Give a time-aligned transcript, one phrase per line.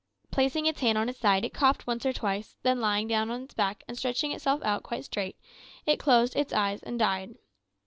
[0.31, 3.43] Placing its hand on its side, it coughed once or twice, then lying down on
[3.43, 5.37] its back and stretching itself out quite straight,
[5.85, 7.35] it closed its eyes and died.